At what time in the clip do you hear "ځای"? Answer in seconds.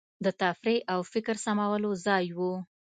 2.05-2.25